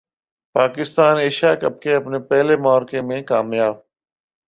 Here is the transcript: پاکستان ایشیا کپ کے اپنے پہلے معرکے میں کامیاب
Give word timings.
پاکستان 0.55 1.17
ایشیا 1.17 1.53
کپ 1.55 1.81
کے 1.81 1.95
اپنے 1.95 2.19
پہلے 2.19 2.57
معرکے 2.57 3.01
میں 3.01 3.21
کامیاب 3.23 3.75